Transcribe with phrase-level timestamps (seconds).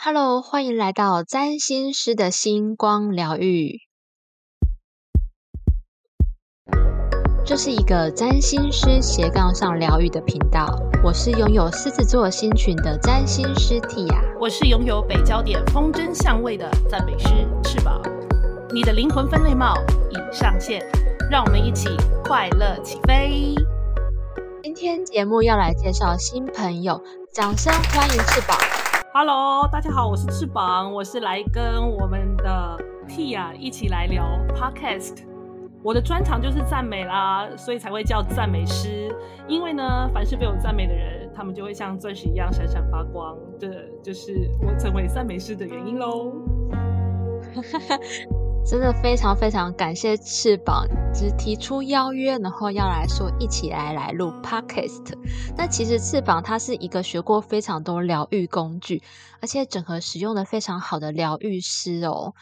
[0.00, 3.80] Hello，欢迎来到占星师的星光疗愈。
[7.44, 10.72] 这是一个占星师斜杠上疗愈的频道。
[11.02, 17.28] 我是拥有狮子座星群的占星师 Tia，我是拥有北焦点风筝相位的赞美师
[17.64, 18.00] 翅膀。
[18.72, 19.74] 你的灵魂分类帽
[20.10, 20.80] 已上线，
[21.28, 21.88] 让我们一起
[22.22, 23.52] 快乐起飞。
[24.62, 27.02] 今天节目要来介绍新朋友，
[27.34, 28.56] 掌声欢迎翅膀。
[29.10, 32.78] Hello，大家好，我是翅膀，我是来跟我们的
[33.08, 34.22] Tia 一起来聊
[34.54, 35.24] Podcast。
[35.82, 39.10] 我的专长就是赞美啦，所以才会叫赞美师。
[39.48, 43.34] 因为呢，凡是被我赞美的人，他们就会像钻石一样闪闪发光。
[43.58, 43.68] 这
[44.02, 46.32] 就是我成为赞美师的原因喽。
[48.68, 55.14] 真的非常非常感谢翅膀，只提出邀约，然后要来说一起来来录 podcast。
[55.56, 59.02] 那其实翅膀它是一个学过非常多疗愈工具，
[59.40, 62.34] 而且整合使用的非常好的疗愈师哦。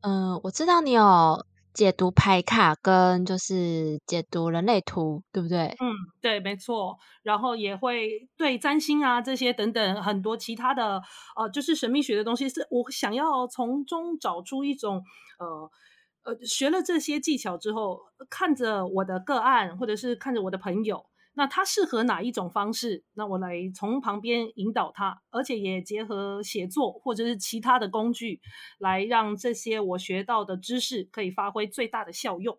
[0.00, 1.44] 嗯，我知道你有
[1.74, 5.66] 解读牌卡跟就是解读人类图，对不对？
[5.80, 6.96] 嗯，对，没错。
[7.22, 11.02] 然后也会对占星啊这些等等很多其他的
[11.36, 15.02] 呃，就是神秘学的东西，是我想要从中找出一种。
[15.38, 15.70] 呃
[16.26, 18.00] 呃，学了这些技巧之后，
[18.30, 23.04] 看着我的个案，或者是看着我的朋友，那他适合哪一种方式？
[23.14, 28.40] 那我来从旁边引导他，而且也结合写作或者是其他的工具，
[28.78, 32.56] 来让这些我学到的知识可以发挥最大的效用。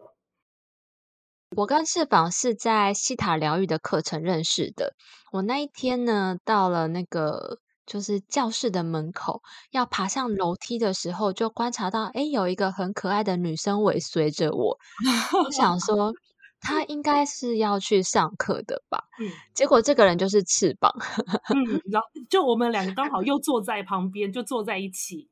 [1.56, 4.94] 我跟翅膀是在西塔疗愈的课程认识的。
[5.32, 7.60] 我那一天呢，到了那个。
[7.88, 14.80] 就是教室的门口，要爬上楼梯的时候，就观察到，哎，有一个很可爱的女生尾随着我。
[15.46, 16.12] 我想说，
[16.66, 19.04] 她应该是要去上课的吧？
[19.20, 20.92] 嗯，结果这个人就是翅膀。
[21.54, 25.30] 嗯，然后就我们两个刚好又坐在旁边，就坐在一起。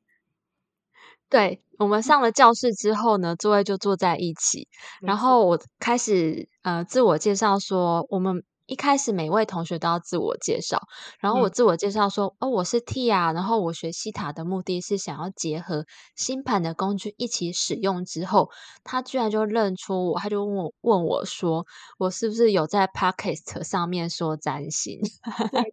[1.30, 4.68] 对，我们上了教室之后呢，座位就坐在一起。
[5.02, 8.44] 然后我开始呃自我介绍说，我们。
[8.66, 10.82] 一开始每位同学都要自我介绍，
[11.20, 15.86] 然后我自我介绍说：“哦，我是 T 啊，然后我学西塔的目的是想要结合
[16.16, 18.50] 星盘的工具一起使用。”之后，
[18.84, 21.66] 他居然就认出我，他就问我问我说
[22.00, 25.00] ：“我是不是有在 Podcast 上面说占星？”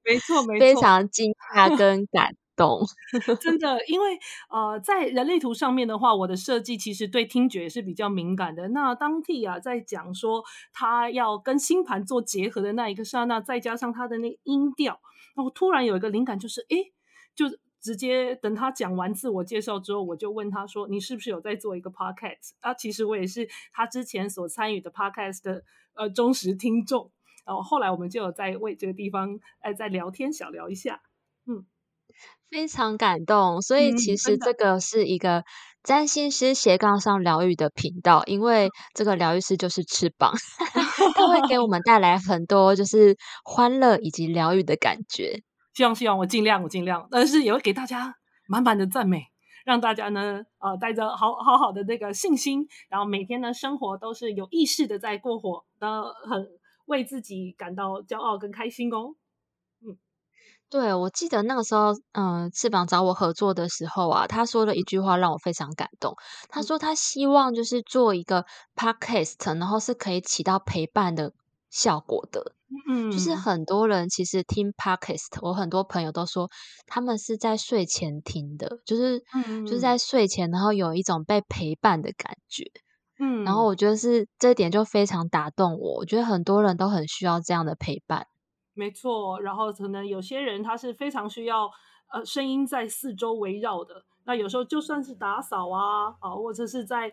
[0.04, 2.34] 没错，没错，非常惊讶跟感。
[2.60, 2.82] 懂，
[3.40, 4.18] 真的，因为
[4.50, 8.68] 呃，在人类图上面的话，我的设计其实对听觉也是比较敏感的。
[8.68, 10.44] 那当 T 啊在讲说
[10.74, 15.00] 他要跟星盘做结合的那一个刹那，再加上他的那个音调，
[15.34, 16.76] 然后突然有一个灵感，就是哎，
[17.34, 17.46] 就
[17.80, 27.10] 直接等他讲完自我介绍之后，我就问他说：“你是不是有在做一个 podcast？” 啊，其实我也是他之前所参与的 podcast 的呃忠实听众。
[27.46, 31.00] 然后后来我们就有在为这个地方哎在聊天小聊一下，
[31.46, 31.64] 嗯。
[32.50, 35.44] 非常感动，所以其实这个是一个
[35.82, 40.32] 占星师斜杠上疗愈的频道，因为这个疗愈师就是翅膀，
[41.14, 45.42] 他会给我 们带来很多就是欢乐以及疗愈的感觉。
[45.74, 48.14] 希望希望我尽量我尽量，但是也会给大家
[48.48, 49.22] 满满的赞美，
[49.64, 56.46] 让大家呢呃带着好好好的那个信心，然后每天的生活都是有意识的在过火，的很
[56.86, 59.14] 为自己感到骄傲跟开心哦。
[60.70, 66.14] 对，我记得那个时候，嗯，翅膀找我合作的时候啊，他说了一句话让我非常感动。
[66.48, 68.44] 他说他希望就是做一个
[68.76, 71.32] podcast，然后是可以起到陪伴的
[71.70, 72.52] 效果的。
[72.88, 76.48] 嗯，就是很多人其实听 podcast，我很多朋友都说
[76.86, 79.20] 他们是在睡前听的，就是
[79.66, 82.62] 就是在睡前，然后有一种被陪伴的感觉。
[83.18, 85.96] 嗯，然后我觉得是这点就非常打动我。
[85.96, 88.28] 我觉得很多人都很需要这样的陪伴。
[88.80, 91.70] 没错，然后可能有些人他是非常需要
[92.10, 94.06] 呃声音在四周围绕的。
[94.24, 97.12] 那有时候就算是打扫啊啊，或者是在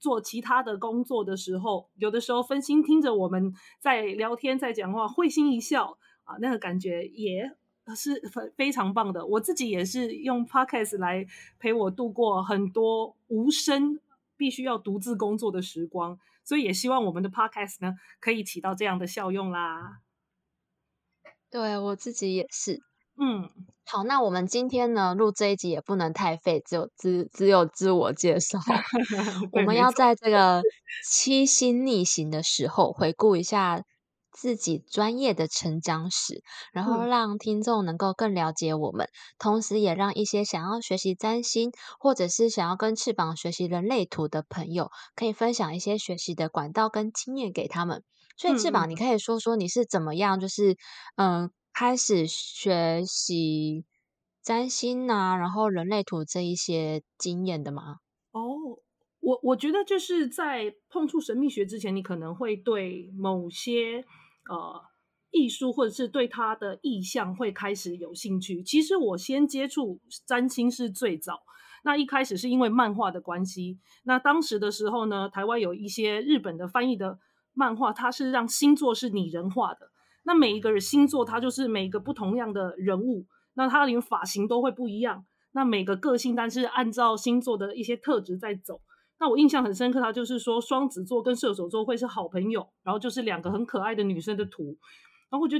[0.00, 7.52] 做其他的工作的时候，有的时候分心听着我们在聊天在讲话，会心一笑啊，那个感觉也
[7.94, 9.24] 是非非常棒的。
[9.24, 11.24] 我自己也是用 podcast 来
[11.60, 14.00] 陪我度过很多无声
[14.36, 20.00] 必须要独自工作的时光，所以也希望我们的 podcast 呢可以起到这样的效用啦。
[21.56, 22.82] 对我自己也是，
[23.18, 23.48] 嗯，
[23.86, 28.58] 好，那我们今天呢录这一集也不能太费，只有只只有自我介绍。
[29.52, 30.60] 我们要在这个
[31.08, 33.82] 七星逆行的时候回顾一下
[34.30, 36.42] 自己专业的成长史，
[36.74, 39.08] 然后让听众能够更了解我们，
[39.38, 48.02] 同时也让一些想要学习占星或者是想要跟翅膀学习人类图的朋友，可以分享一些学习的管道跟经验给他们。
[48.36, 50.76] 所以翅膀，你可以说说你是怎么样，就是
[51.16, 53.84] 嗯，开始学习
[54.42, 57.96] 占星啊，然后人类图这一些经验的吗？
[58.32, 58.78] 哦，
[59.20, 64.04] 我我觉得就是在碰触神秘学之前，你可能会对某些
[64.48, 64.82] 呃
[65.30, 68.62] 艺术或者是对它的意象会开始有兴趣。
[68.62, 71.42] 其实我先接触占星是最早。
[71.84, 77.18] 那一开始是因为漫画的关系，那当时的时候呢，台湾有一些日本的翻译的
[77.56, 79.90] 漫画，它是让星座是拟人化的。
[80.22, 85.24] 那每一个星座，它就是每一个不同样的人物，那它连发型都会不一样。
[85.52, 88.80] 那每个个性，但是按照星座的一些特质在走。
[89.18, 94.76] 那我印象很深刻，它就是说双子座跟射手座会是好朋友，然后就是两个很可爱的女生的图，
[95.30, 95.56] 然后我就。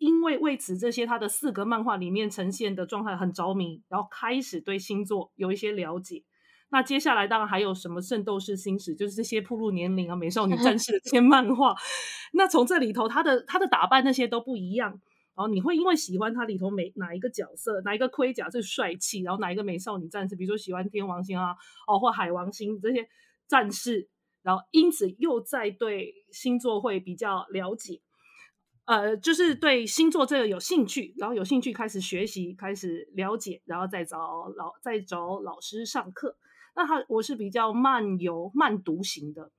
[0.00, 6.24] 因为为此这些他的四格漫画里面呈现的状态很着迷，然后开始对星座有一些了解。
[6.70, 11.74] 那接下来当然还有什么《圣斗士星矢》，就是这些铺路年龄啊、美少女战 士的这些漫画。
[12.32, 15.00] 那从这里头，他的他的打扮那些都不一样。
[15.36, 21.56] 然后你会因为喜欢他里头每哪一个角色，哪一个盔甲最帅气，然后哪一个美少女战士，比如说喜欢天王星啊，
[21.86, 23.08] 哦或海王星这些
[23.48, 24.08] 战士，
[24.42, 28.02] 然后因此又在对星座会比较了解。
[28.84, 36.36] 呃，就是对星座这个有兴趣，然后有兴趣开始学习，开始了解，然后再找老再找老师上课。
[36.74, 39.50] 那他我是比较慢游慢读型的，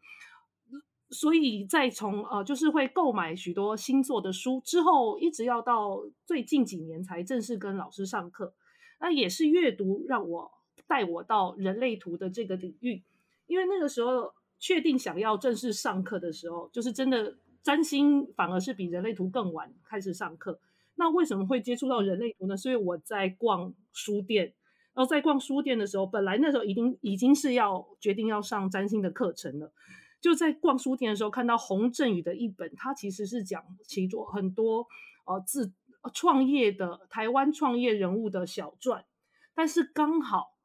[1.09, 8.53] 所以在从呃就是会购买许多星座的书之后，一直要到最近几年才正式跟老师上课。
[8.99, 10.51] 那也是阅读让我
[10.87, 13.03] 带我到人类图的这个领域，
[13.47, 17.37] 因为那个时候确定想要正式上课的时候，就是真的。
[17.63, 20.59] 占星反而是比人类图更晚开始上课。
[20.95, 22.57] 那为什么会接触到人类图呢？
[22.57, 24.55] 所以我在逛书店，
[24.93, 29.71] 然后在逛书店的时候，本来那时候已经已经是要决定要上占星的课程了。
[30.19, 34.87] 就在逛书店的时候，看到洪振宇的一本，他其实是讲其中很多
[35.25, 35.71] 呃自
[36.13, 39.05] 创业的台湾创业人物的小传，
[39.53, 40.55] 但是刚好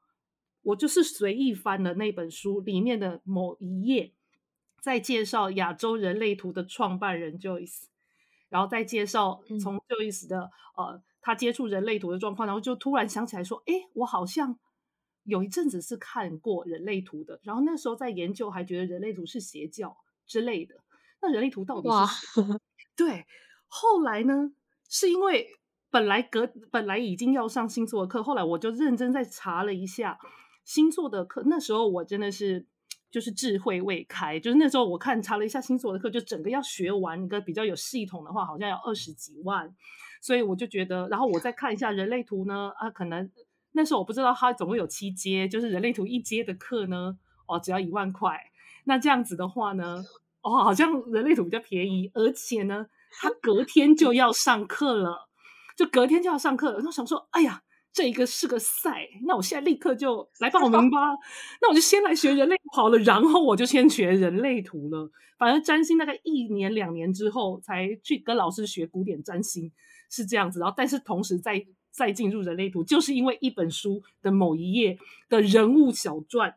[0.62, 4.12] 我就是随意翻了那本书里面的某一页。
[4.78, 7.86] 在介绍亚洲人类图的创办人 Joyce，
[8.48, 14.56] 然后再介绍从 Joyce 的呃他接触人类图的状况，然后就突然想起来说，哎，我好像
[15.24, 20.76] 有一阵子是看过人类图的，然后那时候在研究，还觉得人类图是邪教之类的。
[21.20, 22.42] 那人类图到底是？
[22.94, 23.26] 对，
[23.66, 24.52] 后来呢，
[24.88, 25.48] 是因为
[25.90, 30.16] 本来隔本来已经要上星座的课，后来我就认真再查了一下
[30.64, 32.68] 星座的课，那时候我真的是。
[33.08, 39.74] 就是智慧未开，就是那时候我看查了一下星座的课，就整个要学完一个比较有系统的话，好像要二十几万，
[40.26, 43.30] 所以我就觉得，然后我再看一下人类图呢，啊，可能
[43.70, 48.50] 那时候我不知道它总共有七阶，就是人类图一阶的课呢，哦，只要一万块，
[48.86, 50.04] 那这样子的话呢，
[50.42, 52.86] 哦，好像人类图比较便宜，而且呢，
[53.20, 55.28] 他隔天就要上课了，
[55.76, 57.62] 就隔天就要上课了，然后想说，哎呀。
[57.96, 60.98] 这一个是个赛，那我现在立刻就来报名吧。
[61.62, 65.10] 那我就先来学人类好了，然后我就先学人类图了。
[65.38, 69.72] 反正占星大概一年两年之后才去跟老师学古典占星，
[70.10, 70.60] 是这样子。
[70.60, 74.98] 然后，但是同时再再进入人类图，就是因为一本书的某一页
[75.30, 76.54] 的人物小传，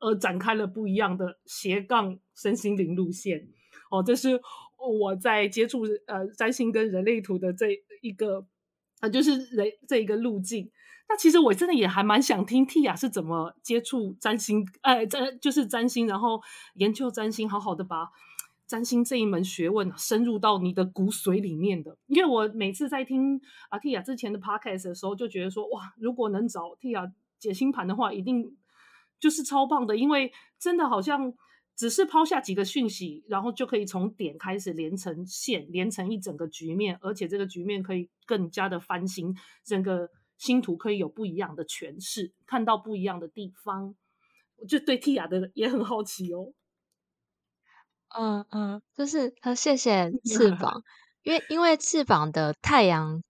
[0.00, 3.46] 而展开了不一样的斜杠身心灵路线。
[3.92, 4.40] 哦，这是
[4.76, 7.68] 我在接触呃占星跟人类图的这
[8.02, 8.44] 一个
[8.98, 10.68] 啊，就是人这一个路径。
[11.12, 16.40] 那其实我真的也还蛮想听 Tia 是怎么接触占星，呃，占就是占星，然后
[16.74, 18.08] 研究占星，好好的把
[18.64, 21.96] 占星这一门学问深入到你的骨髓里面的。
[22.06, 23.40] 因为我每次在听
[23.70, 28.56] 啊 Tia 之前的 Podcast 的时候，就觉得说，哇，如果能找 Tia 解星盘的话，一定
[29.18, 31.34] 就是超棒的，因为真的好像
[31.74, 40.08] 只是抛下几个讯息，然后就可以从点开始连成线，连成一整个局面，而且这个局面可以更加的翻新整个。
[40.40, 43.94] 星图可以有不一样的诠释，看到不一样的地方，
[44.56, 46.54] 我就对 Tia 的也很好奇哦。
[48.08, 50.82] 嗯嗯，就是他谢谢 翅膀，
[51.22, 53.22] 因为因为翅膀的太阳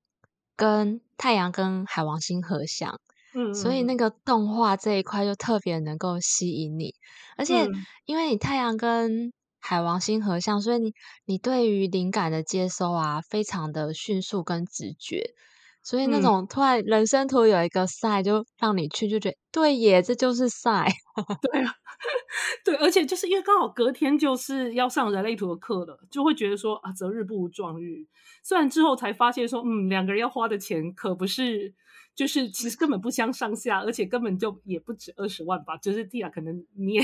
[0.54, 3.00] 跟太阳跟海王星合相，
[3.34, 6.94] 嗯，所以那个动画这一块就特别能够吸引你，
[7.36, 7.66] 而且
[8.04, 15.34] 因为你太阳跟海王星合相，所以你你对于灵感的接收啊，非常的迅速跟直觉。
[15.82, 20.86] 所以那种突然人生图有一个赛，就让你去，就觉得对耶，这就是赛。
[21.50, 21.74] 对啊，
[22.64, 28.06] 对，而且就是因为刚好隔天就是要上人类图的课了，就会觉得说啊，择日不如撞日。
[28.42, 31.74] 虽然之后才发现说，嗯，两个人要花的钱可不是
[32.20, 35.74] 就是其实根本不相上下，而且根本就也不止二十万吧。
[35.78, 37.02] 就是蒂亚可能你也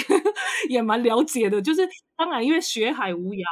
[0.68, 3.46] 也蛮了解的，就是当然因为学海无涯，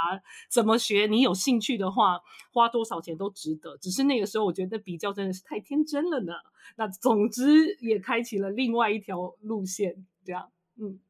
[0.50, 2.20] 怎么学你有兴趣的话，
[2.52, 3.78] 花多少钱都值得。
[3.78, 6.34] 只是那个时候我觉得比较真的是太天真了呢。
[6.76, 11.00] 那总之也开启了另外一条路线，这样，嗯。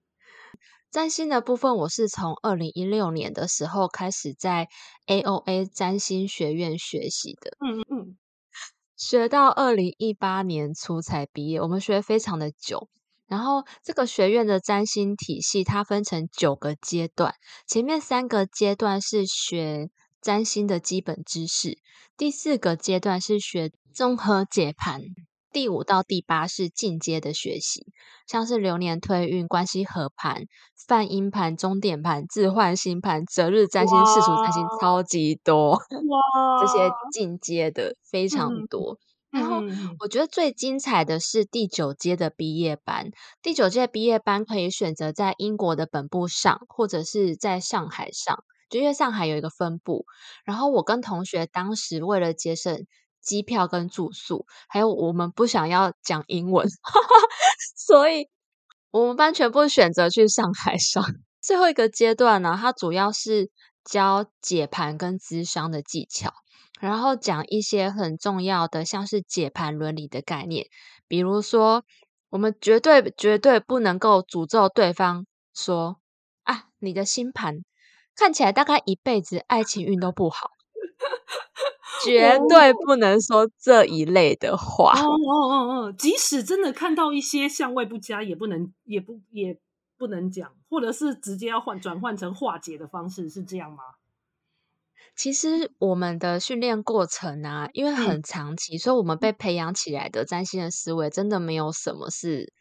[0.93, 4.69] 占星的部分，我是从二零一六年的时候开始在
[5.09, 8.17] AOA 占星学院学习的，嗯嗯嗯，
[8.97, 11.61] 学到二零一八年初才毕业。
[11.61, 12.89] 我们学非常的久，
[13.27, 17.35] 然后这个学院的占星体系它分成九个阶段，
[17.67, 21.79] 前面三个阶段是学占星的基本知识，
[22.17, 25.03] 第四个阶段是学综合解盘。
[25.55, 27.87] 第五到第八是进阶的学习，
[28.27, 30.47] 像是流年推运、关系合盘、
[30.89, 36.61] 泛音盘、终点盘、置换星盘、择日占星、世俗占星，超级多哇！
[36.61, 38.99] 这些进阶的非常多。
[39.31, 39.63] 然后
[40.01, 43.13] 我觉得最精彩的是第九阶的毕业班。
[43.41, 50.05] 第九届毕业班可以选择在英国的本部上，或者是在上海上，就因为上海有一个分部。
[50.45, 52.85] 然后我跟同学当时为了节省。
[53.25, 56.69] 机票跟住宿，还有我们不想要讲英文，
[57.77, 58.29] 所以
[58.91, 61.03] 我们班全部选择去上海上。
[61.41, 63.51] 最后一个阶段呢，它主要是
[63.85, 66.33] 教解盘跟咨商的技巧，
[66.81, 70.67] 然后讲一些很重要的，像是解盘伦理的概念，
[71.07, 71.85] 比如说
[72.31, 76.01] 我们绝对绝对不能够诅咒对方，说
[76.45, 77.59] 啊，你的星盘
[78.17, 80.54] 看起来大概一辈子爱情运都不好。
[82.05, 84.93] 绝对不能说这一类的话。
[84.93, 89.59] 哦哦哦哦，即使真的看到一些相位不佳，也不能，也不，也
[89.97, 93.83] 不能讲，或者是直接要换转换成化解的方式，是这样吗？
[95.17, 102.53] 其实我们的训练过程啊，因为很长期，所以我们被培养起来的占星的思维，真的没有什么是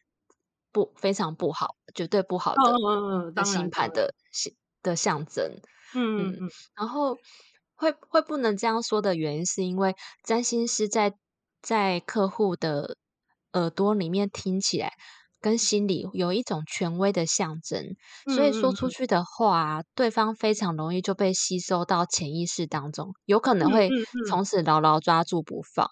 [0.71, 3.43] 不非常不好，绝对不好的。
[3.43, 4.13] 星盘的
[4.83, 5.59] 的象征。
[5.95, 7.17] 嗯嗯嗯，然后。
[7.75, 11.13] 会会不能这样说的原因，是因为占星师在
[11.61, 12.97] 在客户的
[13.53, 14.93] 耳朵里面听起来，
[15.41, 17.95] 跟心里有一种权威的象征，
[18.33, 23.89] 所以说出去的话，对方非常容易就被吸收到潜意识当中，有可能会
[24.27, 25.87] 从此牢牢抓住不放。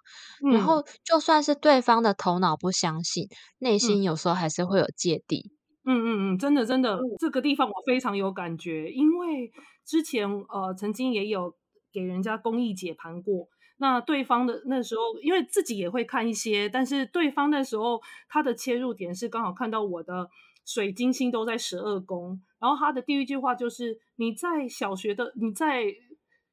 [0.52, 3.28] 然后就算是对方的头脑不相信，
[3.60, 5.52] 内心有时候还是会有芥蒂。
[5.84, 9.52] 嗯嗯嗯，真的真的，这个地方我非常有感觉，因为
[9.86, 11.56] 之前呃曾经也有。
[11.92, 20.30] 给人家公益解盘过，那对方的那时候，因为自己也会看一些，但是对方那时候他的切入点是刚好看到我的
[20.66, 25.86] 水晶星都在十二宫，然后他的第一句话就是你在小学的你在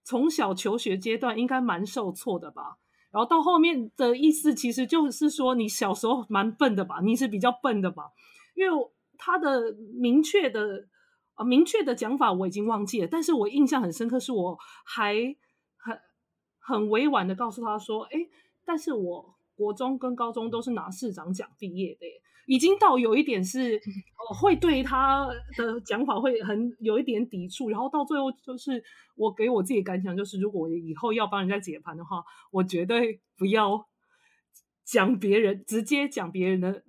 [0.05, 2.79] 从小求学阶段应该蛮受挫的吧，
[3.11, 8.05] 然后到后面的意思其实就是说你小时候蛮笨的吧，你是比较笨的吧，
[8.55, 10.89] 因为他的明确的。
[11.39, 15.15] 啊，明确的讲法我已经忘记了，但是我印象很深刻，是我还
[15.77, 15.97] 很
[16.59, 18.19] 很委婉的告诉他说，哎，
[18.65, 22.07] 但是我国中跟高中都是拿市长奖毕业的，
[22.47, 28.83] 已经到有一点是，呃，会对他的讲法会很有一点抵触，然后到最后就是
[29.15, 33.87] 我给我自己感想就是，如果我以后要帮人家解盘的话，我绝对不要
[34.85, 36.83] 讲别人，直接讲别人的，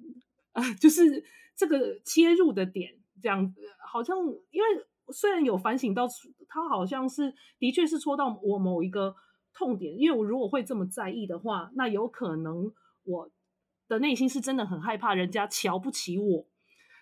[0.53, 1.23] 啊，就是
[1.55, 2.98] 这个切入的点。
[3.21, 3.61] 这样子
[3.91, 4.17] 好像，
[4.51, 4.67] 因为
[5.13, 6.07] 虽然有反省到，
[6.47, 9.15] 他好像是的确是戳到我某一个
[9.53, 9.97] 痛点。
[9.97, 12.71] 因为我如果会这么在意的话，那有可能
[13.03, 13.31] 我
[13.87, 16.45] 的内心是真的很害怕人家瞧不起我，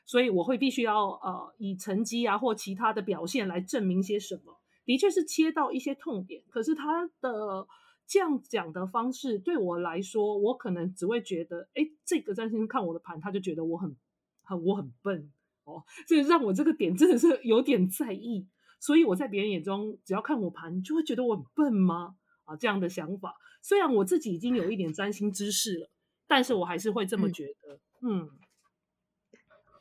[0.05, 4.57] 所以我会必须要呃以成绩啊或其他的表现来证明些什么。
[4.85, 7.67] 的确是切到一些痛点，可是他的
[8.07, 13.97] 这样讲的方式对我来说，我可能只会觉得，哎，这个占星看我的盘，他就觉得我很
[14.43, 15.29] 很我很笨。
[15.67, 18.47] 哦，这让我这个点真的是有点在意，
[18.79, 22.15] 所以我在别人眼中，只要看我盘，就会觉得我很笨吗？
[22.45, 25.89] 啊，这样的想法，虽然我自己已经有一点占星知识了，
[26.25, 27.81] 但是我还是会这么觉得。
[27.99, 28.29] 嗯，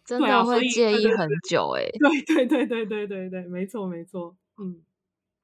[0.05, 1.87] 真的会介意很久哎。
[1.87, 4.37] 对对对对对对对，没错没错。
[4.59, 4.83] 嗯，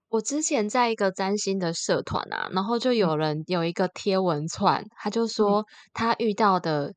[0.08, 6.94] 我之前在一个占星的社团啊，然后就有人有一个贴文串，他就说他遇到的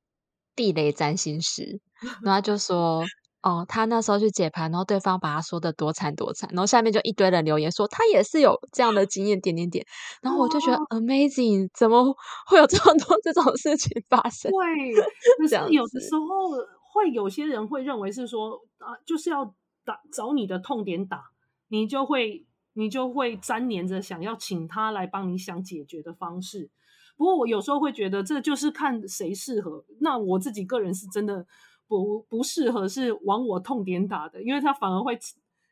[0.56, 1.80] 地雷占星师，
[2.24, 3.06] 然后就说。
[3.46, 9.86] 哦，他那时候去解盘，然后对方把他说的多惨多惨，然后下面就一堆人留言说他也是有这样的经验，点点点，
[10.24, 12.04] 然后我就觉得 amazing，怎么
[12.48, 14.52] 会有这么多这种事情发生？
[14.52, 14.94] 对，
[15.38, 16.50] 可是有的时候
[16.92, 19.46] 会有些人会认为是说啊，就是要
[19.86, 21.26] 打找你的痛点打，
[21.68, 26.72] 你就会你就会粘连着想要请他来帮你想解决的方式。
[27.16, 29.86] 不过我有时候会觉得这就是看谁适合。
[30.02, 31.46] 那我自己个人是真的
[31.88, 35.18] 不不适合，是往我痛点打的，因为它反而会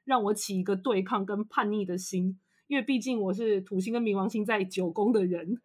[0.03, 2.39] 让我起一个对抗跟叛逆的心。
[2.67, 5.59] 因为毕竟我是土星跟冥王星在九宫的人，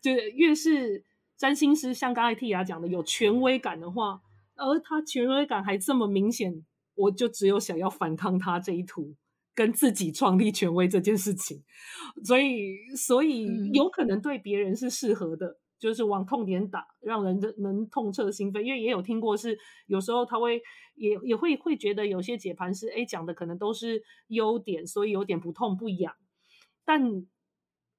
[0.00, 1.04] 就越是
[1.36, 4.20] 占星师，像刚才 T 雅讲的有权威感的话，
[4.56, 6.64] 而他权威感还这么明显，
[6.94, 9.14] 我就只有想要反抗他这一图。
[9.54, 11.64] 跟自己创立权威这件事情，
[12.22, 18.60] 所以所以有可能对别人是适合的，就是往痛点打，让人能痛彻心扉。
[18.60, 20.60] 因为也有听过是有时候他会
[20.94, 26.14] 也也会会觉得有些解盘师哎讲的可能都是优点，所以有点不痛不痒。
[26.84, 27.26] 但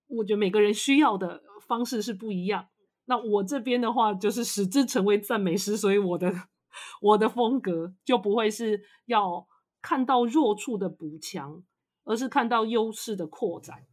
[0.08, 2.68] 我觉得每个人需要的方式是不一样。
[3.06, 6.34] 那我这边的话就是使之成为赞美诗，所以我的
[7.02, 9.48] 我的风格就不会是要。
[9.82, 11.64] 看到弱处的补强，
[12.04, 13.86] 而是看到优势的扩展，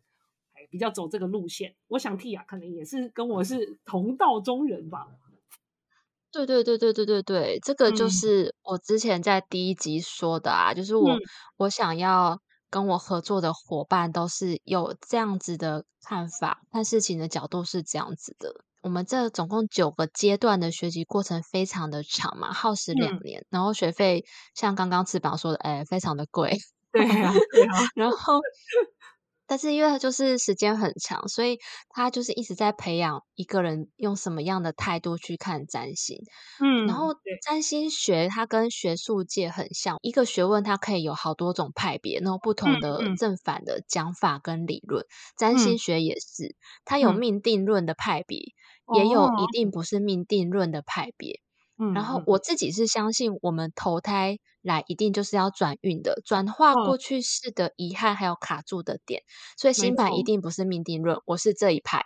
[0.67, 1.75] 哎，比较走这个路线。
[1.89, 5.07] 我想 T 啊，可能也是跟我是同道中人吧。
[6.33, 11.17] 对对对对对对对，这个就是我之前在第一集说的啊，就是我
[11.57, 18.55] 我想要跟我合作的伙伴都是有这样子的看法，看事情的角度是这样子的。
[18.83, 26.59] 我们这总共九个阶段的学习过程非常的长嘛，耗时两年，然后学费像刚刚翅膀说的，哎，非常的贵。
[26.93, 27.73] 对啊，对啊。
[27.97, 28.41] 然后，
[29.47, 31.59] 但是因为就是时间很长，所以
[31.91, 36.19] 他就是一直在培养一个人用什么样的态度去看占星。
[36.59, 37.09] 嗯，然后
[37.43, 45.05] 占星学它跟学术界很像，一个学问它可以有好多种派别，然后不同的正反的讲法跟理论。
[45.37, 48.41] 占星学也是，它有命定论的派别。
[48.89, 51.41] 也有一定不是命定论的派别，
[51.79, 59.23] 嗯，然后我自己是相信我们投胎来一定就是要转运的，转化过去式的遗憾还有卡住的点，
[59.59, 62.03] 所以星盘一定不是命定论，我是这一派。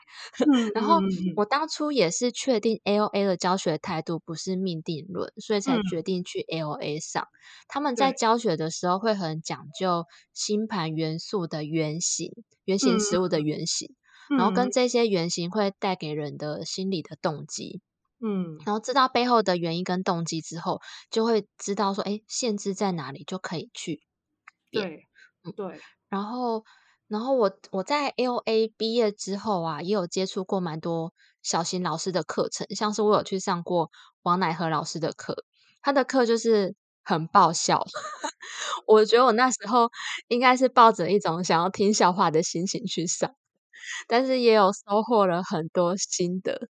[0.74, 1.00] 然后
[1.36, 7.26] 我当初也是确定 L A 的教学态度不是命定论，所以才决定去 L A 上。
[7.68, 12.32] 他们在教学的时候会很讲究星盘元素的原型，
[12.64, 13.94] 原型食物的原型。
[14.36, 17.80] 然后跟这些原型会带给人的心理的动机，
[18.22, 24.02] 嗯，然后知道背后的原因跟动机之后，就会知道说，哎，限制在哪里就可以去
[24.72, 24.82] 对，
[25.56, 25.82] 对。
[26.10, 26.64] 然后，
[27.08, 33.90] 然后我我在 L A 毕业之后啊，也有接触过蛮多小型老师的课程，像是我有去上过
[34.22, 35.44] 王乃和老师的课，
[35.82, 37.84] 他的课就是很爆笑，
[38.86, 39.90] 我觉得我那时候
[40.28, 43.34] 应该是抱着一种想要听笑话的心情去上。
[44.08, 46.68] 但是也有收获了很多心得。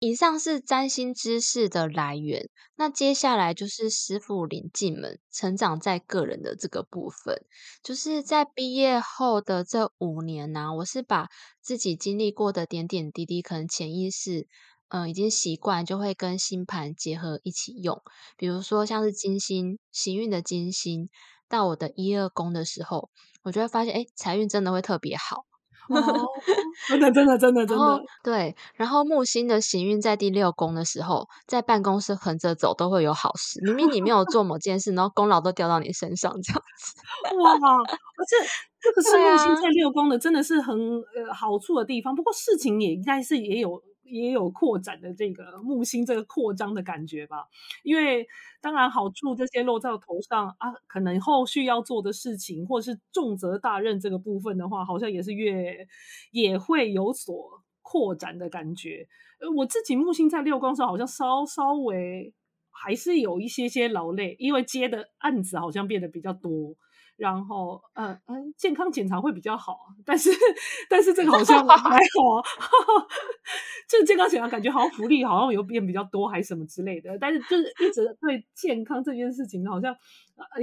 [0.00, 7.44] 以上是占星知识的来源，那接下来就是师傅领进门，成长在个人的这个部分。
[7.82, 11.28] 就是在毕业后的这五年呢，我是把
[11.60, 14.46] 自己经历过的点点滴滴，可能潜意识，
[14.88, 18.00] 嗯，已经习惯，就会跟星盘结合一起用。
[18.36, 21.10] 比如说像是金星行运的金星，
[21.48, 23.10] 到我的一二宫的时候，
[23.42, 25.47] 我就会发现，哎，财运真的会特别好。
[25.88, 26.28] 哦，
[26.88, 28.54] 真的，真的，真的，真的， 对。
[28.74, 33.60] 然后木星的行运在第六宫的时候，在办公室横着走都会有好事。
[33.64, 36.94] 明明你没有做某件事，然后功劳都掉到你身上，这样子。
[37.36, 38.48] 哇，而且
[38.80, 42.14] 这个是木星在六宫的，真的是很呃好处的地方。
[42.14, 43.82] 不过事情也应该是也有。
[44.10, 47.46] 也有扩展的这个木星这个扩张的感觉吧，
[47.82, 48.26] 因为
[48.60, 55.86] 当然好处这些落在头上啊，可能后续要做的事情或是重责大任这个部分的话，好像也是越
[56.32, 59.06] 也会有所扩展的感觉。
[59.40, 62.32] 呃，我自己木星在六宫时候，好像稍稍微
[62.70, 66.74] 还是有一些些劳累，因为接的案子好像变得比较多。
[67.18, 69.76] 然后，嗯嗯，健康检查会比较好，
[70.06, 70.30] 但是
[70.88, 71.98] 但是这个好像 还好，
[73.90, 77.18] 就是健康检查感觉好像福利好像有变比较多，还是什么之类的。
[77.18, 79.92] 但是就是一直对健康这件事情，好像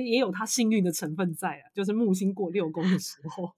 [0.01, 1.63] 也有他幸运的成分在啊。
[1.75, 3.51] 就是木星过六宫的时候，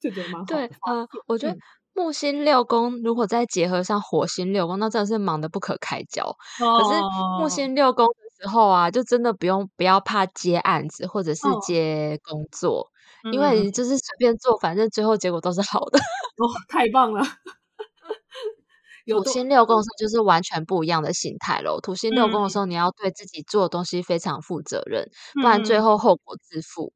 [0.00, 0.46] 就觉得蛮好。
[0.46, 1.56] 对，嗯，我觉得
[1.94, 6.36] 木星六宫如果再结合上火星六宫，那真的是忙得不可开交。
[6.58, 7.00] 可是
[7.40, 8.08] 木星六宫。
[8.40, 12.90] 时候啊，就真的不用不要怕接案子或者是接工作，
[13.32, 15.98] 因为就是随便做，反正最后结果都是好的。
[16.38, 17.22] 哦，太棒了！
[19.06, 21.80] 土星六宫的时候就是完全不一样的心态喽。
[21.80, 26.92] 土星六宫的时候，你要对自己做的东西非常负责任，不然最后后果自负。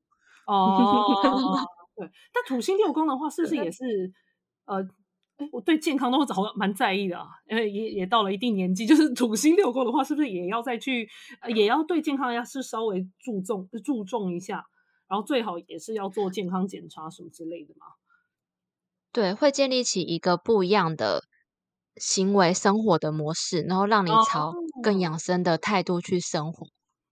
[0.47, 1.59] 哦，
[1.97, 2.11] 对。
[2.33, 3.85] 但土星六宫的话，是不是也是
[4.67, 4.83] 呃？
[5.39, 11.09] 哎，我对健康都好蛮在意的啊，因为也也到了一定年纪，就是土星六宫的话，是不是也要再去，
[11.55, 14.65] 也要对健康要是稍微注重注重一下，
[15.09, 17.87] 然后最好也是要做健康检查什么之类的嘛？
[19.13, 21.23] 对，会建立起一个不一样的
[21.97, 26.67] 行为生活的模式，然后让你朝更养生的态度去生活。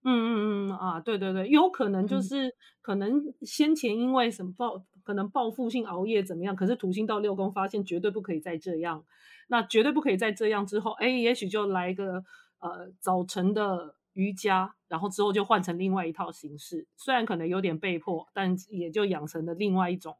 [0.09, 9.05] 嗯嗯嗯啊，对对对，有可能就是可能先前因为什么报可能报复性熬夜怎么样，可是土星到六宫发现绝对不可以再这样，
[9.49, 12.23] 那绝对不可以再这样之后，哎，也许就来个
[12.61, 20.17] 呃早晨的瑜伽，然后之后就换成另外一套形式，虽然可能有点被迫，但也就养成了另外一种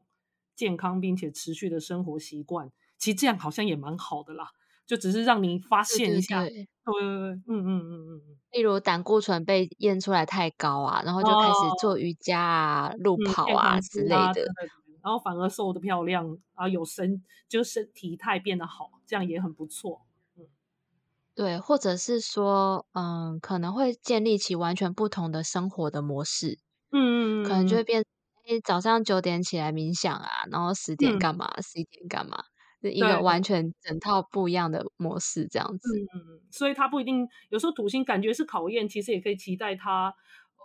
[0.53, 2.71] 健康并且持续的生活习惯。
[2.97, 4.49] 其实这样好像也蛮好的啦。
[4.87, 8.21] 就只是让你发现一下，对对对，嗯嗯嗯嗯嗯。
[8.51, 14.45] 例如胆固醇被验出来太高啊，然后就开始做瑜伽啊、路跑啊之类的，
[15.03, 20.01] 然后反而瘦的漂亮啊，有身就身体态变得好，这样也很不错。
[20.37, 20.47] 嗯，
[21.35, 26.59] 对，或者是说，嗯，可能会建立起完全不同的生活的模式。
[26.91, 28.03] 嗯可能就会变，
[28.47, 32.37] 哎，早上九点起来冥想啊，然后十点干嘛，十一点干嘛。
[32.89, 35.89] 是一个完全整套不一样的模式，这样子。
[36.13, 40.13] 嗯，所以他不一定有时候土星感觉是考验，其实也可以期待他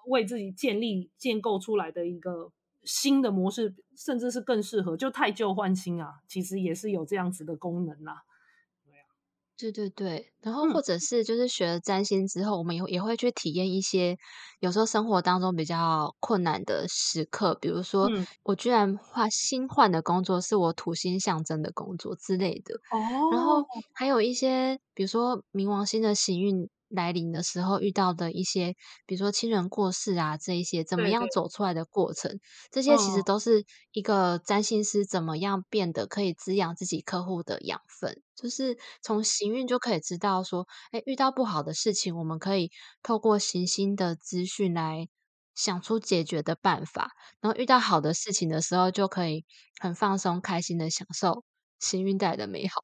[0.07, 2.51] 为自己建立建构出来的一个
[2.85, 8.23] 新的模式，甚至是更适合，就太旧换新啊，其实也是有这样子的功能啦。
[9.63, 14.17] 对对对，然后或者是就是学了占星之后，我们也也会去体验一些
[14.59, 22.75] 有时候生活当中比较困难的时刻，比如说我居然换新换的工作是我土星象征的工作之类的。
[22.91, 22.99] 哦，
[23.29, 26.69] 然后还有一些比如说冥王星的行运。
[26.95, 28.75] 来临的时候遇到的一些，
[29.07, 32.39] 比如说亲人过世啊，这一些怎么样走出来的过程，
[32.71, 38.23] 这些其实都是一个占星师怎么样变得可以滋养自己客户的养分。
[38.37, 42.71] 就是从行运就可以知道说，哎，遇到不好的事情，我们可以
[43.03, 45.09] 透过行星的资讯来
[45.55, 47.11] 想出解决的办法。
[47.41, 49.45] 然后遇到好的事情的时候，就可以
[49.81, 51.45] 很放松、开心的享受
[51.79, 52.81] 行运带来的美好。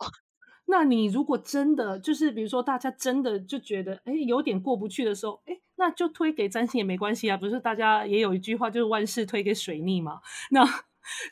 [0.70, 7.37] 那你如果真的就是，比如说大家真的就觉得，哎，有点过不去的时候，哎，那就推给占星也没关系啊。
[7.38, 10.20] 不是大家也有一句话，就是万事推给水逆嘛。
[10.52, 10.62] 那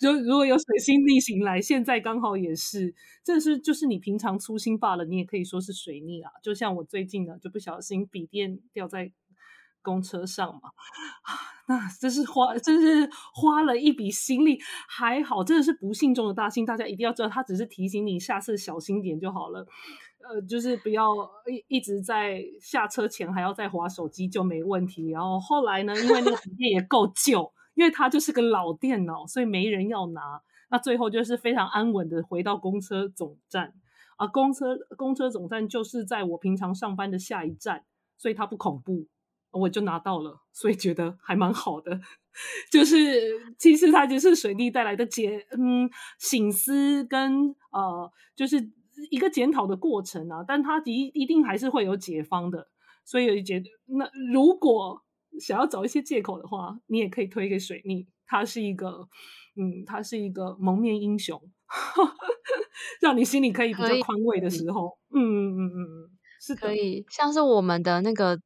[0.01, 6.31] 如如果有水星逆行来，现在刚好也是，这是就是你平常粗心罢了，你也可以说是水逆啊。
[6.43, 9.13] 就像我最近呢，就不小心笔电掉在。
[9.87, 10.71] 公车上嘛，
[11.69, 14.59] 那真是花，真是花了一笔心力。
[14.89, 16.67] 还好，真的是不幸中的大幸。
[16.67, 19.65] 大家一定要知道，他只是提醒你下次小心点就好了。
[20.29, 21.15] 呃，就是不要
[21.47, 25.11] 一一直在下车前还要再划手机就没问题。
[25.11, 30.43] 然后后来呢，因为那个笔电也够旧，因为它就是个老电脑，所以没人要拿。
[30.69, 33.73] 那最后就是非常安稳的回到公车总站
[34.17, 37.85] 啊，公车公车总站就是在我平常上班的下一站，
[38.19, 39.07] 所以它不恐怖。
[39.53, 42.01] 我就拿到了，所以觉得还蛮好的。
[42.71, 48.71] 就是其实它就是水逆带来的解，嗯，醒思跟呃，就是
[49.11, 50.45] 一个检讨的过程啊。
[50.47, 52.69] 但它一一定还是会有解方的。
[53.05, 55.03] 所以觉得，那如果
[55.41, 59.09] 想要找一些借口的话，你也可以推给水逆，他是一个，
[59.57, 61.41] 嗯，他是一个蒙面英雄，
[63.01, 64.99] 让你心里可以比较宽慰的时候。
[65.15, 68.41] 嗯嗯嗯嗯嗯，是可以，像是我们的那个。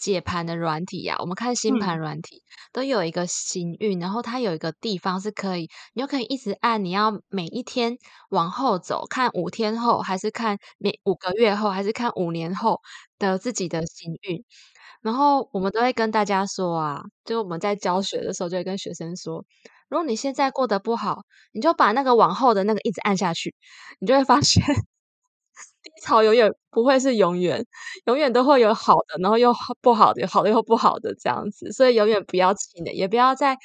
[0.00, 7.96] 解盘的软体呀，我们看星盘软体都有一个行运，然后它有一个地方是可以，你就可以一直按，你要每一天
[8.30, 12.80] 往后走，看五天后，还是看每五个月后，还是看五年后
[13.18, 14.42] 的自己的行运。
[15.02, 19.44] 然后我们都会跟大家说啊，就我们在教学的时候就会跟学生说，
[19.88, 21.20] 如果你现在过得不好，
[21.52, 23.54] 你就把那个往后的那个一直按下去，
[24.00, 24.62] 你就会发现。
[26.00, 27.64] 低潮永远不会是永远，
[28.06, 33.58] 永远都会有好的，然后又不好的，好的又不好的这样子，所以永远不要气馁，也不要在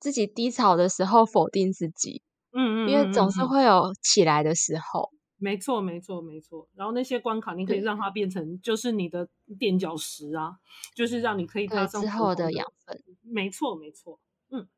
[0.00, 5.10] 自己低潮的时候否定自己，嗯嗯，因为总是会有起来的时候。
[5.36, 6.68] 没错，没错，没错。
[6.74, 9.28] 然后那些关卡，你可以让它变成就是你的
[9.58, 10.52] 垫脚石啊，
[10.94, 13.02] 就是让你可以踏上之后的养分。
[13.22, 14.18] 没错，没错。
[14.50, 14.68] 嗯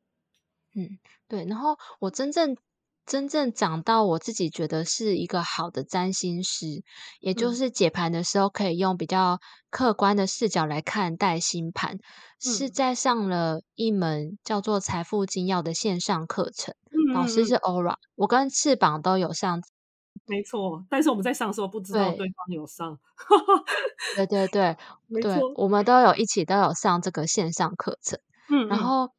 [0.75, 1.45] 嗯，对。
[1.45, 2.57] 然后我真正。
[3.05, 6.83] 真正长到我自己觉得是一个好的占星师，
[7.19, 9.39] 也就是解盘的时候可以用比较
[9.69, 11.99] 客观的视角来看待星盘，
[12.39, 16.73] 是在上了一门叫做《财富精要》的线上课程，
[17.13, 19.61] 老师是 Ora，我跟翅膀都有上。
[20.25, 22.97] 没错，但是我们在上的时候不知道对方有上。
[24.15, 24.75] 对对对，
[25.21, 29.11] 对，我们都有一起都有上这个线上课程，嗯，然后。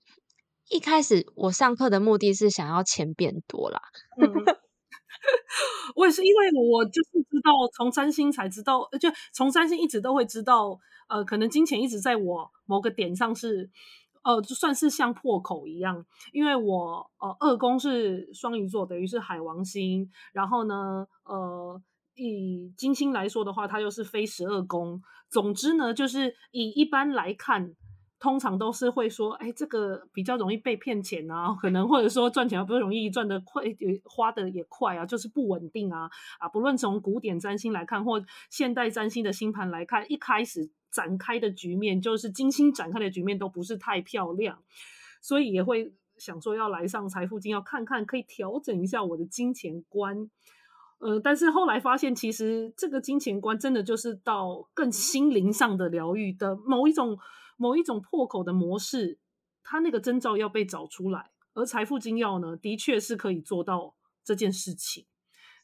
[0.69, 3.81] 一开始我上课的目的是想要钱变多啦。
[5.97, 13.71] 我也是因为我就是知道从三星才知道，就从三星一直都会知道，呃，可能金钱一直在我某个点上是，
[14.23, 21.83] 呃，就算是像破口一样，因为我呃二宫是双鱼座，等于是海王星，然后呢，呃。
[22.19, 25.03] 以金星来说的话，它又是非十二宫。
[25.29, 27.75] 总之呢，就是以一般来看，
[28.19, 33.63] 通常都是会说，哎，这个比较容易被骗钱啊，可能或者说赚钱不是容易赚的快，
[34.05, 36.49] 花的也快啊，就是不稳定啊啊。
[36.49, 44.59] 不论从古典占星来看，或现代占星的星盘来看，一开始展开的局面，就是金星展开的局面，都不是太漂亮，
[45.21, 50.31] 所以也会想说要来上财富金，要看看可以调整一下我的金钱观。
[50.99, 57.19] 呃，但是后来发现，其实这个金钱观真的就是到更心灵上的疗愈的某一种
[57.57, 59.19] 某一种破口的模式，
[59.63, 65.07] 它那个征兆要被找出来，而财富金要呢，的确是可以做到这件事情。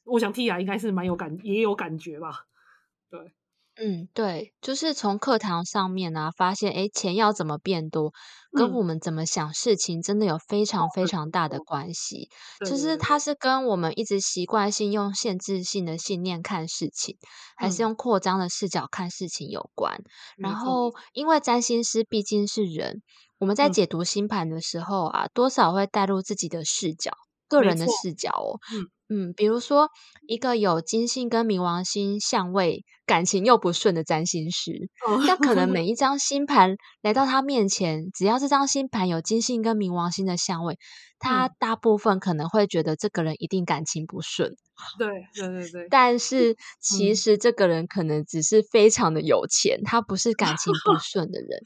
[0.04, 2.46] 我想 Tia 应该是蛮有感，也有感觉吧？
[3.08, 3.34] 对。
[3.76, 8.12] 嗯，对，就是从课堂上面啊，发现哎，钱要怎么变多，
[8.52, 12.28] 跟我们怎么想事情，真的有非常非常大的关系。
[12.68, 17.16] 就是它是跟我们一直习惯性用限制性的信念看事情，
[17.56, 19.98] 还是用扩张的视角看事情有关。
[20.36, 23.02] 然后，因为占星师毕竟是人，
[23.38, 27.12] 我们在解读星盘的时候啊，多少会带入自己的视角。
[27.48, 29.90] 个人的视角哦，嗯嗯，比如说
[30.26, 34.88] 一个有金星跟冥王星相位，感情又不顺的占星师，
[35.26, 40.78] 那可能每 一张星盘来到他面前，只要这张星盘有金星跟冥王星的相位，
[41.18, 44.56] 他大部分可能会觉得这个人一定感情不顺。
[44.98, 51.60] 对对对对，但是其实这个人可能只是非常的有钱，他不是感情不顺的人。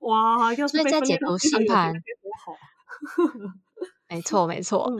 [0.00, 1.92] 哇，所以在解读星盘
[4.08, 4.90] 没错，没错。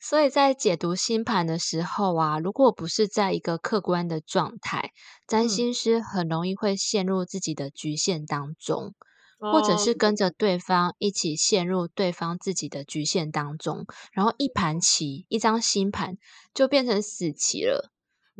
[0.00, 4.92] 所以在解读星盘的时候啊，如果不是在一个客观的状态，
[5.26, 8.94] 占星师很容易会陷入自己的局限当中，
[9.40, 16.16] 或者是跟着对方一起陷入对方自己的局限当中，然后一盘棋，一张星盘
[16.54, 17.90] 就变成死棋了，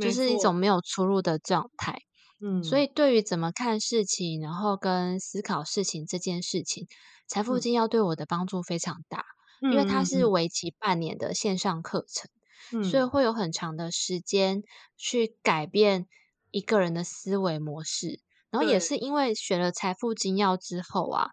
[0.00, 2.02] 就是一种没有出路的状态。
[2.40, 6.86] 嗯，所以对于怎么看事情，然后跟思考事情这件事情，
[7.26, 9.24] 财富经要对我的帮助非常大。
[9.60, 14.62] 因为它是为期半年的线上课程，所以会有很长的时间
[14.96, 16.06] 去改变
[16.50, 18.20] 一个人的思维模式。
[18.50, 21.30] 然后也是因为学了财富精要之后啊，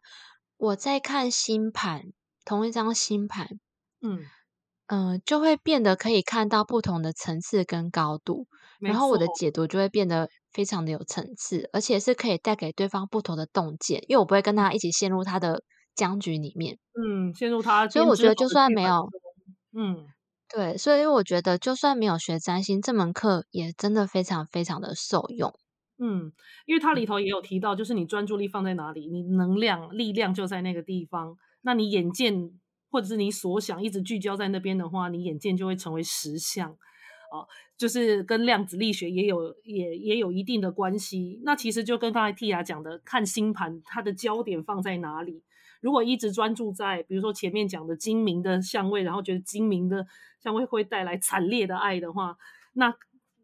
[0.58, 2.04] 我在看星盘，
[2.44, 3.48] 同一张星盘，
[4.02, 4.26] 嗯。
[4.88, 8.48] 嗯，就会变得可以看到不同的层次跟高度，
[8.80, 15.64] 然后我的解读就会变得非常的有层次，而且是可以带给对方不同的洞见，因为我不会跟他一起陷入他的。
[15.95, 19.10] 僵局里面，嗯，陷入他，所以我觉得就算没有，
[19.75, 20.05] 嗯，
[20.53, 25.58] 对，所以我觉得就算没有学占星这门课，也真的非常非常的受用，
[25.97, 26.34] 嗯，
[26.65, 32.51] 因为它里头也有提到，就是你专注力放在哪里，你能量力量就在那个地方，那你眼见
[32.91, 36.71] 或者是你所想一直聚焦在那边的话，你眼见就会成为实像，
[37.31, 41.41] 哦，就是跟量子力学也有也也有一定的关系。
[41.43, 45.43] 那其实就跟刚才 Tia 讲的，看星盘，它的焦点放在哪里。
[45.86, 50.08] 如果一直专注在，比如说前面讲的精明的相位，然后觉得精明的
[50.41, 52.39] 相位会带来惨烈的爱的话，
[52.74, 52.91] 那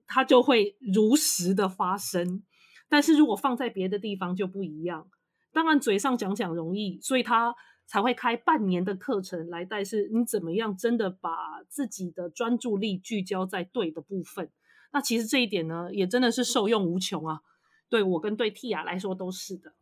[0.07, 2.41] 它就会如实的发生。
[2.89, 5.07] 但是如果放在别的地方就不一样。
[5.53, 7.53] 当然嘴上讲讲容易，所以他
[7.85, 14.49] 才会开半年的课程来带，是你怎么样真的把自己的专注力聚焦在对的部分。
[14.91, 17.41] 那其实这一点呢，也真的是受用无穷啊。
[17.87, 19.73] 对我跟对 Tia 来说都是的。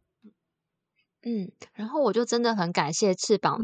[1.21, 3.57] 嗯，然后我就真的很感谢翅膀，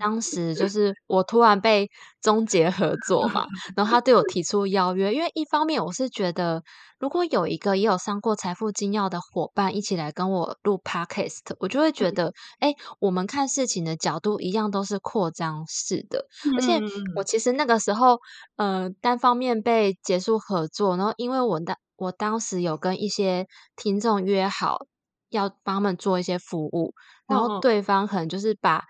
[0.00, 1.88] 当时就是我突然被
[2.20, 6.64] 终结合作嘛， 然后他对我提出邀约，因为一方面我是觉得，
[6.98, 16.80] 如果有一个也有上过财富金要的伙伴一起来跟我录 podcast，我就会觉得，哎，我们看事情的角度一样都是扩张式的，而且
[17.14, 18.18] 我其实那个时候，
[18.56, 24.86] 呃，单方面被结束合作，然后因为我当我当时有跟一些听众约好。
[25.32, 26.94] 要帮他们做一些服务，
[27.26, 28.84] 然后对方可能就是把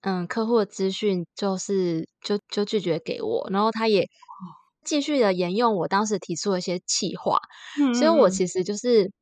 [0.00, 4.08] 嗯客户的资讯就是就就拒绝给我，然后他也
[4.84, 7.38] 继续的沿用我当时提出的一些气话，
[7.94, 9.12] 所以我其实就是。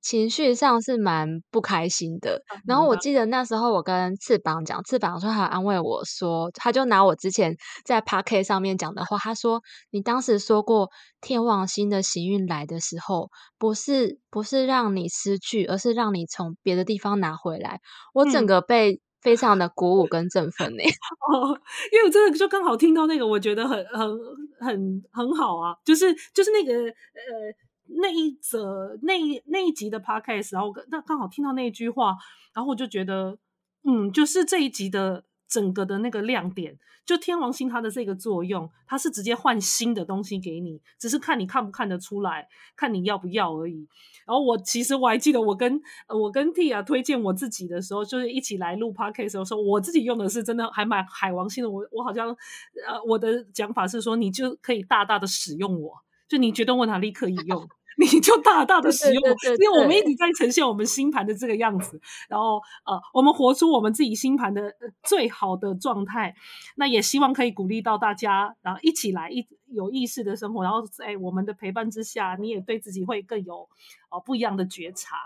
[0.00, 17.80] 情绪上是蛮不开心的，然后我记得那时候我跟翅膀讲，翅膀说他安慰我说，他就拿我之前在 p a r k 上面讲的话，他说你当时说过天王星的行运来的时候，不是不是让你失去，而是让你从别的地方拿回来。
[18.14, 20.84] 我整个被非常的鼓舞 跟振奋呢，
[21.32, 21.48] 哦，
[21.92, 24.08] 因为我真的就刚好听到那个，我觉得很很
[24.60, 26.92] 很很好啊，就是就是那个呃。
[27.88, 32.16] 那一则那一那一集的 podcast，然后那刚好听到那一句话，
[32.54, 33.38] 然后我就觉得，
[33.84, 36.78] 嗯，就是这一集的整个的那个亮点。
[37.04, 43.86] 就天王星它的这个作用，它是直接换新的东西给你，只是看你看不看得出来，看你要不要而已。
[44.26, 51.70] 然后我其实我还记得，我跟我跟 Tia 推荐我自己的时候，就是一起来录 Podcast 的时候，我自己用的是真的还蛮海王星的。
[51.70, 52.30] 我我好像
[52.84, 55.94] 呃我的讲法是说，你就可以大大的使用我，
[56.26, 57.68] 就你觉得我哪里可以用。
[57.98, 59.22] 你就大大的使用，
[59.58, 66.34] 因为我们一直在呈现我们星盘的这个样子，然后呃，我们活出我们自己星盘的最好的状态。
[66.76, 73.68] 那也希望可以鼓励到大家，然后一起来一有意识的生活，然后在我们的陪伴之下，你也对自己会更有
[74.10, 75.16] 呃不一样的觉察。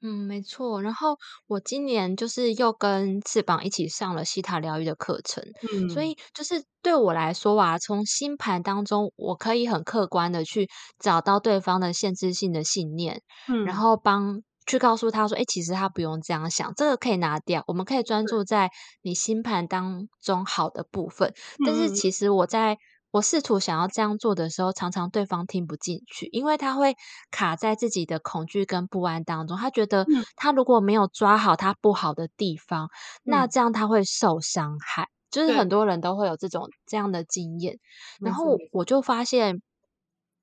[0.00, 0.80] 嗯，没错。
[0.80, 18.70] 然后我今年就是又跟翅膀一起上了西塔疗愈的课程，嗯，所以就是对我来说啊，从星盘当中，我可以很客观的去找到对方的限制性的信念，嗯，然后帮去告诉他说，哎，其实他不用这样想，这个可以拿掉，我们可以专注在
[19.02, 21.34] 你星盘当中好的部分。
[21.66, 22.78] 但是其实我在。
[23.10, 26.96] 我试图想要这样做的时候，常常对方听不进去，因为他会
[27.30, 29.56] 卡在自己的恐惧跟不安当中。
[29.56, 32.90] 他觉得他如果没有抓好他不好的地方，
[33.22, 35.08] 那这样他会受伤害。
[35.30, 37.78] 就是很多人都会有这种这样的经验。
[38.20, 39.62] 然后我就发现，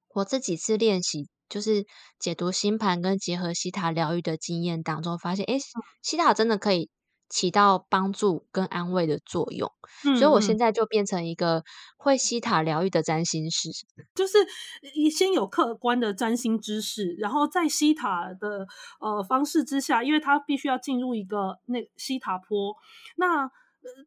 [0.10, 1.86] 我这几次练习就是
[2.20, 5.58] 解读星盘跟结合西塔疗愈的经验当中，发现哎，
[6.02, 6.90] 西塔真的可以。
[7.30, 9.72] 起到帮助跟安慰的作用，
[10.18, 11.64] 所以我现在就变成一个
[11.98, 13.70] 会西塔疗愈的占星师，
[14.14, 14.38] 就是
[15.10, 18.68] 先有客观的占星知识，然后在西塔的
[19.00, 22.76] 呃方式之下，因为他必须要进入一个那西塔坡，
[23.18, 23.50] 那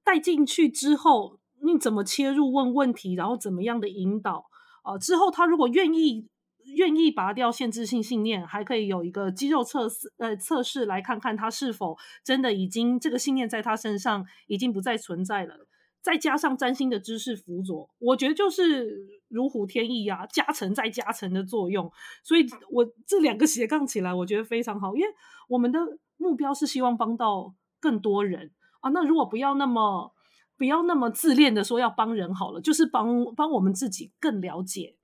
[0.04, 4.46] 带进去之后，你怎么切入问问题，然后怎么样的引导
[4.82, 4.96] 啊？
[4.98, 6.28] 之后他如果愿意。
[6.74, 15.66] 愿意拔掉限制性信念，还可以有一个肌肉测试，呃，测试来看看他是否真的已经这个信念在他身上已经不再存在了。
[16.00, 21.90] 再加上占星的知识辅佐，我觉得就是如虎添翼啊，加成再加成的作用。
[22.22, 25.08] 所以，我这两个斜杠起来，我觉得非常好，因为
[25.48, 25.80] 我们的
[26.16, 28.90] 目标是希望帮到更多人啊。
[28.90, 30.14] 那如果不要那么
[30.56, 34.97] 不要那么自恋的说要帮人好了，就是帮帮我们自己更了解。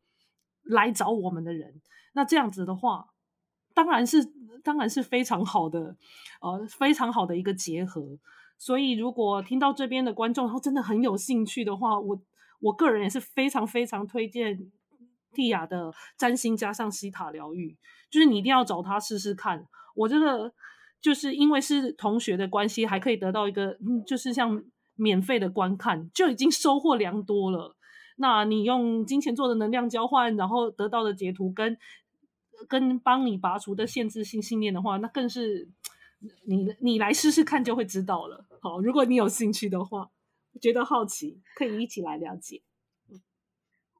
[0.64, 1.80] 来找我们的人，
[2.14, 3.06] 那这样子的话，
[3.74, 4.24] 当然是
[4.62, 5.96] 当然是非常好的，
[6.40, 8.18] 呃，非常好的一个结合。
[8.56, 12.22] 所以，如果听到这边的观众，然后真的很有兴趣的话，我
[12.60, 14.70] 我个人也是非常非常推荐
[15.32, 17.76] 蒂亚的占星加上西塔疗愈，
[18.10, 19.66] 就是你一定要找他试试看。
[19.96, 20.54] 我这个
[21.00, 24.62] 就是因为是同学的关系，还可以得到一个就是像
[24.94, 27.76] 免费的观看，就已经收获良多了。
[28.16, 31.76] 那你用金钱做的能量交换，然后得到的截图跟
[32.68, 35.68] 跟帮你拔除的限制性信念的话，那更是
[36.46, 38.46] 你你来试试看就会知道了。
[38.62, 40.10] 好，如果你有兴趣的话，
[40.60, 42.62] 觉得好奇，可以一起来了解。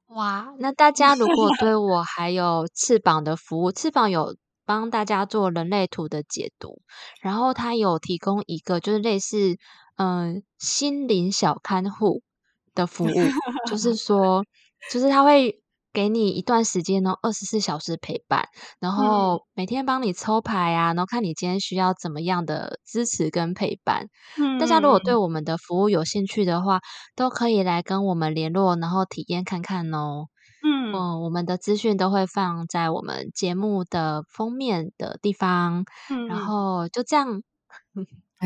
[0.07, 6.81] 哇，那大家如果对我还有翅膀的服务，翅膀有帮大家做人类图的解读，
[7.21, 9.57] 然后他有提供一个就是类似
[9.97, 12.21] 嗯心灵小看护。
[12.75, 13.07] 的服务
[13.71, 14.43] 就是说，
[14.91, 15.61] 就是他会
[15.93, 24.09] 给你一段时间呢，二十四小时陪伴，然后每天帮你抽牌啊，然后看你今天需要怎么样的支持跟陪伴。
[24.37, 26.81] 嗯，大家如果对我们的服务有兴趣的话，
[27.15, 30.25] 都可以来跟我们联络，然后体验看看哦。
[30.67, 35.85] 嗯，我们的资讯都会放在我们节目的封面的地方。
[36.09, 37.41] 嗯，然后就这样。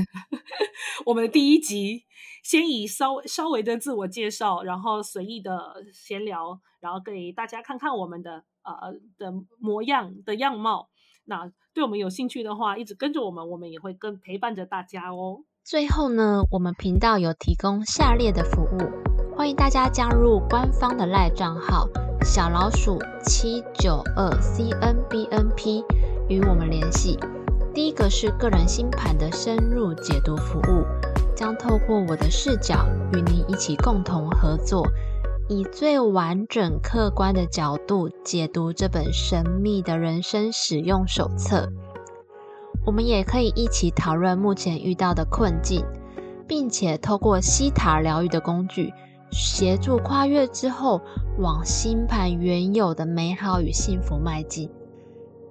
[1.05, 2.03] 我们的第一集
[2.43, 10.89] 先以稍微稍微的自我介绍，然后随意的闲聊，然后给大家看看我们的呃的模样的样貌。
[11.25, 15.43] 那对我们有兴趣的话，一直跟着我们，我们也会跟陪伴着大家哦。
[15.63, 21.88] 最后呢，我们频道有提供下列的服务，欢迎大家加入官方的赖账号
[22.23, 25.83] 小老鼠七九二 c n b n p
[26.27, 27.17] 与我们联系。
[27.79, 30.83] 第一个是个人星盘的深入解读服务，
[31.33, 34.85] 将透过我的视角与您一起共同合作，
[35.47, 41.69] 以最完整客观的角度解读这本神秘的人生使用手册。
[42.85, 45.85] 我们也可以一起讨论目前遇到的困境，
[46.45, 48.93] 并且透过西塔疗愈的工具，
[49.31, 50.99] 协助跨越之后
[51.37, 54.69] 往星盘原有的美好与幸福迈进。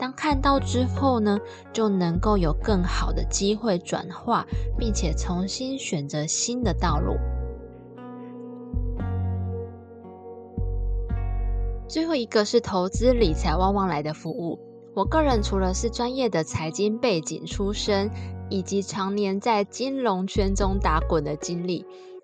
[0.00, 1.38] 当看到之后呢，
[1.74, 4.46] 就能够有更好的机会转化，
[4.78, 7.18] 并且重新选择新的道路。
[11.86, 14.58] 最后一个是投资理财旺旺来的服务。
[14.94, 18.10] 我个人除了是专业的财经背景出身，
[18.48, 21.84] 以及常年在金融圈中打滚的经历。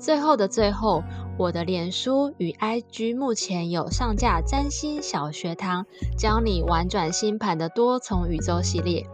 [0.00, 1.04] 最后的最后，
[1.38, 5.84] 我的脸书与 IG 目前有上架占星小学堂，
[6.16, 9.06] 教你玩转星盘的多重宇宙系列，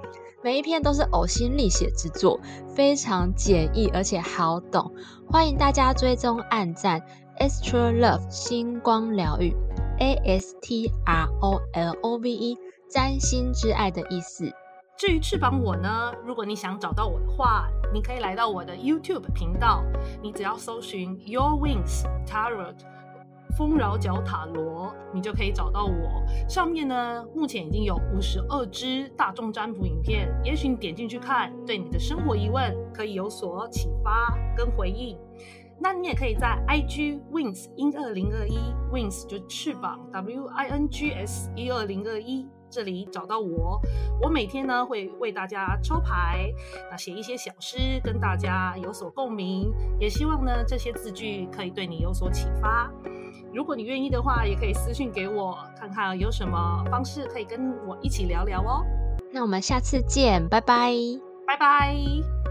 [0.45, 2.39] 每一篇都是呕心沥血之作，
[2.73, 4.93] 非常简易而且好懂，
[5.29, 7.03] 欢迎大家追踪按赞。
[7.41, 9.55] Astro Love 星光疗愈
[9.99, 12.57] ，A S T R O L O V E
[12.89, 14.51] 占星之爱的意思。
[14.97, 16.11] 至于翅膀我呢？
[16.25, 19.85] 如果你想找到我的话，你可以来到我的 YouTube 频道，
[20.23, 22.77] 你只要搜寻 Your Wings Tarot
[23.59, 26.25] 丰饶角塔罗，你就可以找到我。
[26.49, 35.19] 上面呢，目前已经有五十二支大众占卜影片，也许你点进去看，对你的生活疑问可以有所启发跟回应。
[35.79, 38.57] 那你也可以在 IG Wings 一二零二一
[38.91, 42.49] Wings 就翅膀 W I N G S 一二零二一。
[42.77, 43.81] 这里找到我，
[44.21, 46.53] 我每天呢会为大家抽牌，
[46.91, 52.93] 那写一些小诗，跟大家有所共鸣，也希望呢这些字句可以对你有所启发。
[53.55, 58.85] 如果你愿意的话，也可以私信给我，看看有什么方式可以跟我一起聊聊哦。
[59.33, 60.93] 那我们下次见，拜拜，
[61.47, 62.46] 拜拜。